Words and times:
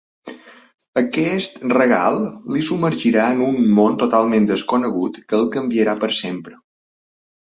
Aquest 0.99 1.57
regal 1.73 2.15
li 2.55 2.63
submergirà 2.69 3.25
en 3.33 3.43
un 3.47 3.59
món 3.81 3.99
totalment 4.05 4.47
desconegut 4.53 5.21
que 5.29 5.37
el 5.41 5.45
canviarà 5.57 5.95
per 6.05 6.11
sempre. 6.21 6.57